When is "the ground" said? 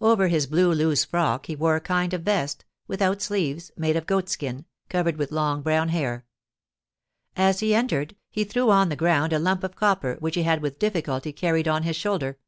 8.90-9.32